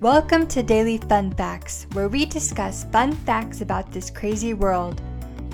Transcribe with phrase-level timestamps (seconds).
[0.00, 5.02] Welcome to Daily Fun Facts, where we discuss fun facts about this crazy world.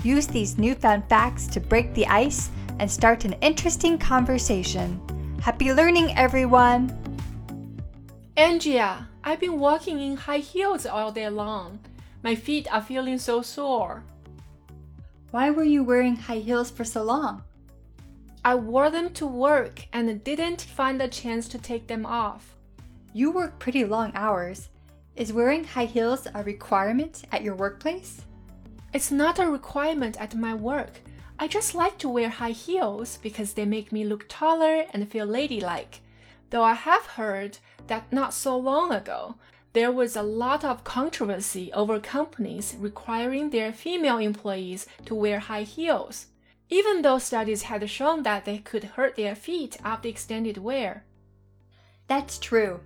[0.03, 5.01] Use these newfound facts to break the ice and start an interesting conversation.
[5.41, 6.93] Happy learning, everyone!
[8.37, 11.79] Andrea, I've been walking in high heels all day long.
[12.21, 14.03] My feet are feeling so sore.
[15.31, 17.41] Why were you wearing high heels for so long?
[18.43, 22.54] I wore them to work and didn't find a chance to take them off.
[23.15, 24.67] You work pretty long hours.
[25.15, 28.25] Is wearing high heels a requirement at your workplace?
[28.91, 30.99] It's not a requirement at my work.
[31.39, 35.25] I just like to wear high heels because they make me look taller and feel
[35.25, 36.01] ladylike.
[36.49, 39.35] Though I have heard that not so long ago,
[39.71, 45.63] there was a lot of controversy over companies requiring their female employees to wear high
[45.63, 46.27] heels
[46.67, 51.05] even though studies had shown that they could hurt their feet after extended wear.
[52.07, 52.79] That's true.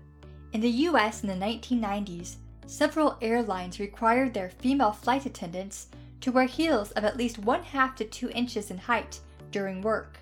[0.51, 5.87] In the US in the 1990s, several airlines required their female flight attendants
[6.21, 9.19] to wear heels of at least one half to two inches in height
[9.51, 10.17] during work.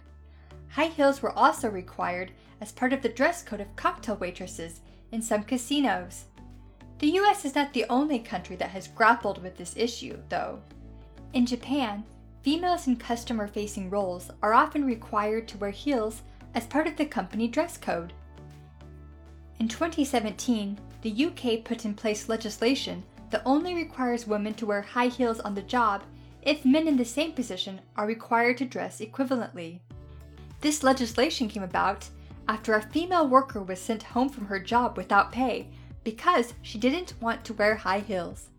[0.70, 4.82] High heels were also required as part of the dress code of cocktail waitresses
[5.14, 6.26] in some casinos.
[7.00, 10.60] The US is not the only country that has grappled with this issue, though.
[11.34, 12.04] In Japan,
[12.42, 16.22] females in customer facing roles are often required to wear heels
[16.54, 18.14] as part of the company dress code.
[19.60, 25.08] In 2017, the UK put in place legislation that only requires women to wear high
[25.08, 26.04] heels on the job
[26.44, 29.80] if men in the same position are required to dress equivalently.
[30.62, 32.08] This legislation came about
[32.48, 35.68] after a female worker was sent home from her job without pay
[36.04, 38.50] because she didn't want to wear high heels.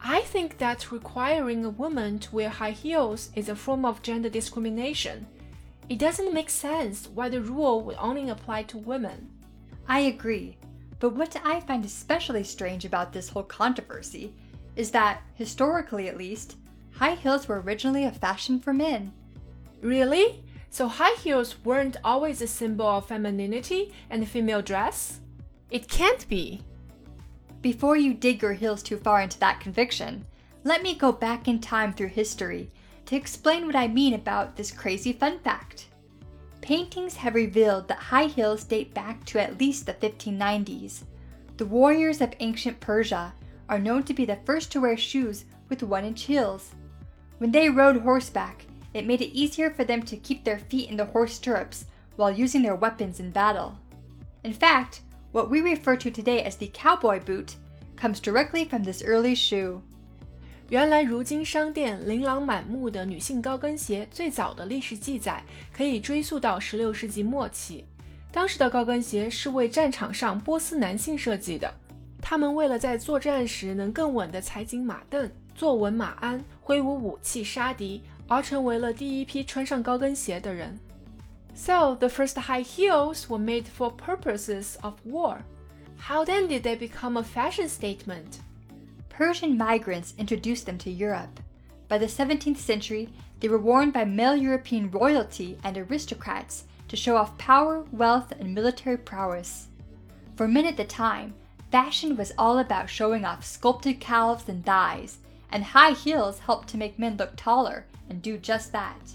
[0.00, 4.28] I think that requiring a woman to wear high heels is a form of gender
[4.28, 5.26] discrimination.
[5.88, 9.30] It doesn't make sense why the rule would only apply to women.
[9.88, 10.58] I agree,
[11.00, 14.34] but what I find especially strange about this whole controversy
[14.76, 16.56] is that, historically at least,
[16.92, 19.12] high heels were originally a fashion for men.
[19.80, 20.44] Really?
[20.70, 25.20] So high heels weren't always a symbol of femininity and female dress?
[25.70, 26.60] It can't be.
[27.62, 30.26] Before you dig your heels too far into that conviction,
[30.64, 32.70] let me go back in time through history
[33.06, 35.87] to explain what I mean about this crazy fun fact.
[36.68, 41.04] Paintings have revealed that high heels date back to at least the 1590s.
[41.56, 43.32] The warriors of ancient Persia
[43.70, 46.74] are known to be the first to wear shoes with one inch heels.
[47.38, 50.98] When they rode horseback, it made it easier for them to keep their feet in
[50.98, 51.86] the horse stirrups
[52.16, 53.78] while using their weapons in battle.
[54.44, 55.00] In fact,
[55.32, 57.56] what we refer to today as the cowboy boot
[57.96, 59.82] comes directly from this early shoe.
[60.70, 65.42] 原来，如今商店琳琅满目的女性高跟鞋最早的历史记载
[65.72, 67.86] 可以追溯到16世纪末期。
[68.30, 71.72] 当时的高跟鞋是为战场上波斯男性设计的，
[72.20, 80.78] 他们为了在作战时能更稳地踩紧马镫、坐稳马鞍、挥舞武器杀敌，而成为了第一批穿上高跟鞋的人。
[81.54, 85.38] so the first high heels were made for purposes of war.
[85.98, 88.40] How then did they become a fashion statement?
[89.18, 91.40] Persian migrants introduced them to Europe.
[91.88, 93.08] By the 17th century,
[93.40, 98.54] they were worn by male European royalty and aristocrats to show off power, wealth, and
[98.54, 99.66] military prowess.
[100.36, 101.34] For men at the time,
[101.72, 105.18] fashion was all about showing off sculpted calves and thighs,
[105.50, 109.14] and high heels helped to make men look taller and do just that.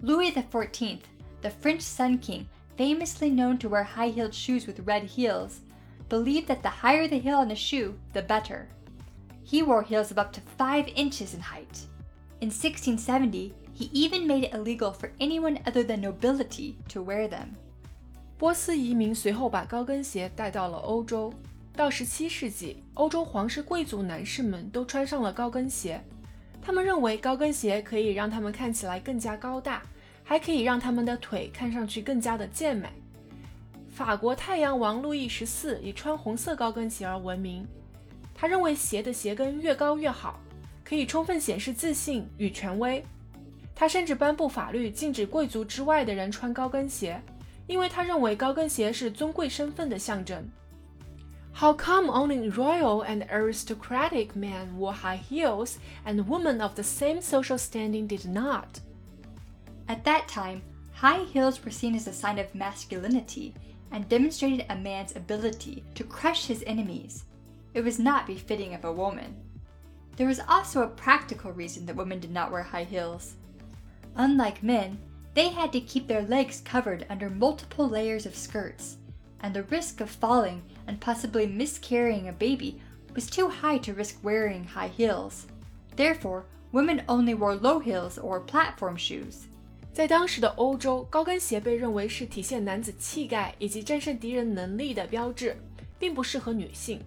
[0.00, 1.00] Louis XIV
[1.42, 5.60] the French Sun King, famously known to wear high heeled shoes with red heels,
[6.08, 8.68] believed that the higher the heel on a shoe, the better.
[9.45, 11.87] He wore heels of up to 5 inches in height.
[12.39, 17.55] In 1670, he even made it illegal for anyone other than nobility to wear them.
[18.37, 21.33] 波斯移民随后把高跟鞋带到了欧洲。
[21.75, 26.03] 到17世纪，欧洲皇室贵族男士们都穿上了高跟鞋。
[26.61, 29.81] 他们认为高跟鞋可以让他们看起来更加高大，
[30.23, 32.89] 还可以让他们的腿看上去更加的健美。
[33.89, 37.65] 法国太阳王路易十四以穿红色高跟鞋而闻名，
[38.33, 40.39] 他认为鞋的鞋跟越高越好，
[40.83, 43.03] 可以充分显示自信与权威。
[43.75, 47.21] 他甚至颁布法律禁止贵族之外的人穿高跟鞋，
[47.67, 50.49] 因为他认为高跟鞋是尊贵身份的象征。
[51.53, 55.75] How come only royal and aristocratic men wore high heels
[56.05, 58.79] and women of the same social standing did not?
[59.87, 60.61] At that time,
[60.93, 63.53] high heels were seen as a sign of masculinity
[63.91, 67.23] and demonstrated a man's ability to crush his enemies.
[67.73, 69.35] It was not befitting of a woman.
[70.15, 73.35] There was also a practical reason that women did not wear high heels.
[74.15, 74.97] Unlike men,
[75.33, 78.97] they had to keep their legs covered under multiple layers of skirts,
[79.41, 82.81] and the risk of falling and possibly miscarrying a baby
[83.15, 85.45] was too high to risk wearing high heels.
[85.95, 89.45] Therefore, women only wore low heels or platform shoes.
[89.93, 95.55] 在当时的欧洲，高跟鞋被认为是体现男子气概以及战胜敌人能力的标志，
[95.97, 97.01] 并不适合女性。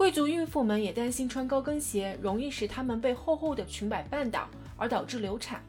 [0.00, 4.46] 贵族孕妇们也担心穿高跟鞋容易使她们被厚厚的裙摆绊倒，
[4.76, 5.62] 而导致流产。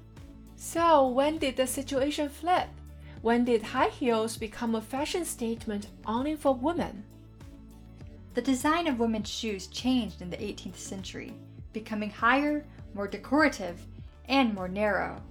[0.58, 2.68] So when did the situation flip?
[3.22, 7.04] When did high heels become a fashion statement only for women?
[8.34, 11.34] The design of women's shoes changed in the 18th century,
[11.74, 13.78] becoming higher, more decorative,
[14.28, 15.22] and more narrow.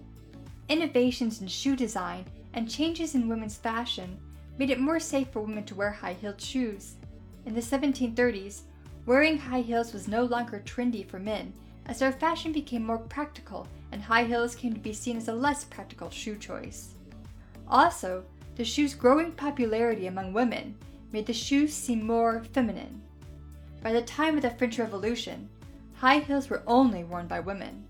[0.68, 2.24] Innovations in shoe design
[2.54, 4.18] and changes in women's fashion
[4.58, 6.94] made it more safe for women to wear high heeled shoes.
[7.44, 8.62] In the 1730s,
[9.04, 11.52] wearing high heels was no longer trendy for men,
[11.86, 15.34] as their fashion became more practical and high heels came to be seen as a
[15.34, 16.94] less practical shoe choice.
[17.68, 18.24] Also,
[18.56, 20.74] the shoe's growing popularity among women
[21.12, 23.00] made the shoes seem more feminine.
[23.82, 25.48] By the time of the French Revolution,
[25.94, 27.84] high heels were only worn by women.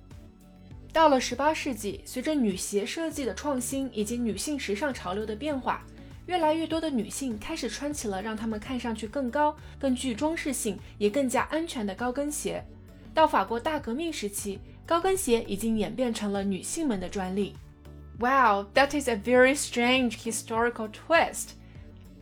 [0.93, 5.85] 到了十八世纪，随着女鞋设计的创新以及女性时尚潮流的变化，
[6.31, 12.65] 越来越多的女性开始穿起了让她们看上去更高、更具装饰性、也更加安全的高跟鞋。
[13.15, 17.55] 到法国大革命时期，高跟鞋已经演变成了女性们的专利。
[18.19, 21.51] Wow, that is a very strange historical twist.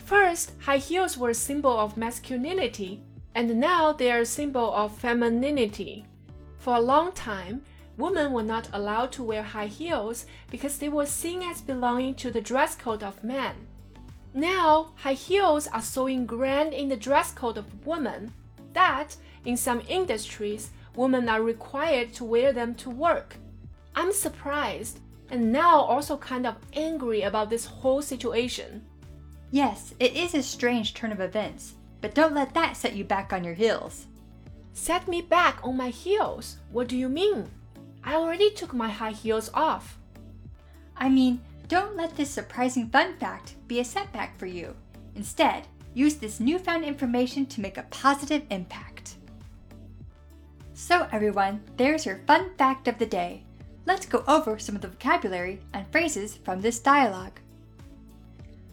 [0.06, 2.98] First, high heels were a symbol of masculinity,
[3.32, 6.04] and now they are a symbol of femininity.
[6.58, 7.60] For a long time,
[7.96, 12.30] women were not allowed to wear high heels because they were seen as belonging to
[12.30, 13.54] the dress code of men.
[14.33, 18.33] Now, high heels are so ingrained in the dress code of women
[18.73, 19.15] that,
[19.45, 23.37] in some industries, women are required to wear them to work.
[23.95, 24.99] I'm surprised
[25.31, 28.85] and now also kind of angry about this whole situation.
[29.51, 33.33] Yes, it is a strange turn of events, but don't let that set you back
[33.33, 34.05] on your heels.
[34.73, 36.57] Set me back on my heels?
[36.71, 37.49] What do you mean?
[38.03, 39.97] I already took my high heels off.
[40.95, 44.74] I mean, don't let this surprising fun fact be a setback for you.
[45.14, 49.16] Instead, use this newfound information to make a positive impact.
[50.74, 53.44] So, everyone, there's your fun fact of the day.
[53.86, 57.40] Let's go over some of the vocabulary and phrases from this dialogue.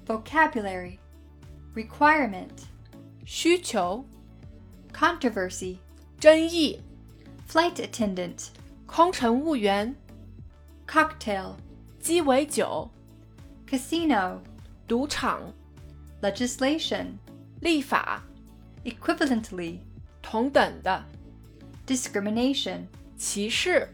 [0.06, 1.00] Vocabulary
[1.74, 2.68] Requirement
[3.26, 4.04] 需求、
[4.92, 5.78] Controversy
[6.20, 6.82] 争议、
[7.48, 8.50] Flight attendant
[8.86, 9.96] 空乘务员、
[10.86, 11.56] Cocktail
[12.06, 12.90] 鸡尾酒、
[13.70, 14.40] Casino
[14.88, 15.54] 赌场、
[16.22, 17.08] Legislation
[17.60, 18.24] 立法、
[18.84, 19.80] Equivalently
[20.22, 21.04] 同等的、
[21.86, 22.86] Discrimination
[23.18, 23.88] 歧视、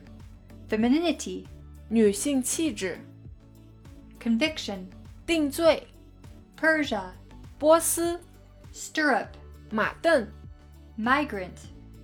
[0.69, 1.45] Femininity
[1.89, 2.99] 女性气质、
[4.21, 4.85] Conviction
[5.25, 5.87] 定罪、
[6.59, 7.11] Persia
[7.59, 8.19] 波斯、
[8.73, 9.27] Stirrup
[9.69, 10.27] 马凳、
[10.97, 11.57] Migrant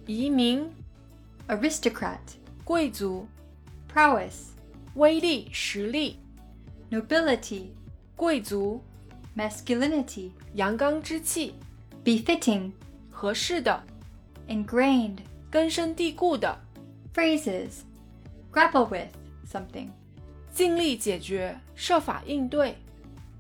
[0.05, 0.69] 移民、
[1.47, 2.19] Aristocrat
[2.63, 3.27] 贵族、
[3.93, 4.53] Prowess
[4.95, 6.19] 威力、实力、
[6.91, 7.67] Nobility
[8.15, 8.81] 贵族、
[9.35, 11.55] Masculinity 阳刚之气、
[12.03, 12.71] Befitting
[13.09, 13.83] 合适的、
[14.47, 15.17] Ingrained
[15.49, 16.59] 根深蒂固的、
[17.13, 17.81] Phrases
[18.51, 19.09] Grapple with
[19.51, 19.87] something
[20.53, 22.75] 尽力解决、设法应对、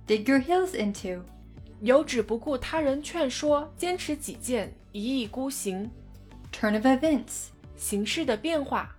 [0.07, 1.21] Dig your heels into
[1.81, 5.91] 有旨不顾他人劝说、坚持己见、一意孤行、
[6.51, 8.95] Turn of events 形势的变化，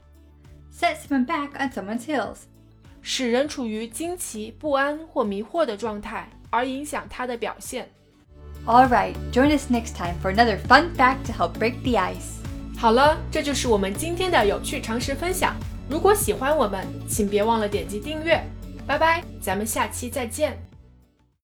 [0.80, 2.38] Set someone back on someone's heels
[3.02, 7.90] 使人处于惊奇、不安或迷惑的状态，而影响他的表现。
[8.66, 12.40] All right, join us next time for another fun fact to help break the ice.
[12.78, 15.54] 好了，这就是我们今天的有趣常识分享。
[15.90, 18.42] 如果喜欢我们，请别忘了点击订阅。
[18.88, 20.69] 拜拜，咱们下期再见。